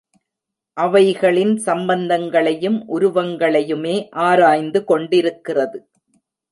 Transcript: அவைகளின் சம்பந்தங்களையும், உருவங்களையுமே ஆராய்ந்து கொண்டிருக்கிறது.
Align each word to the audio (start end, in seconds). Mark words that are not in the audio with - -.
அவைகளின் 0.77 1.53
சம்பந்தங்களையும், 1.65 2.79
உருவங்களையுமே 2.89 3.95
ஆராய்ந்து 4.23 4.83
கொண்டிருக்கிறது. 4.83 5.79